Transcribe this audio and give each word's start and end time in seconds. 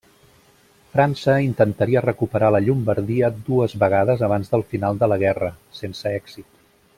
França 0.93 1.35
intentaria 1.47 2.01
recuperar 2.05 2.49
la 2.55 2.61
Llombardia 2.69 3.29
dues 3.51 3.77
vegades 3.87 4.25
abans 4.29 4.51
del 4.55 4.65
final 4.73 5.03
de 5.05 5.11
la 5.13 5.21
guerra, 5.27 5.53
sense 5.83 6.17
èxit. 6.23 6.49